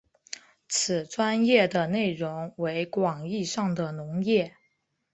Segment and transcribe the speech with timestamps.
[0.67, 4.57] 此专页的内容为广义上的农业。